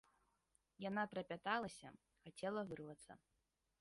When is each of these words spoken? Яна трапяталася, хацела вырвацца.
Яна 0.85 1.03
трапяталася, 1.11 1.87
хацела 2.25 2.61
вырвацца. 2.71 3.13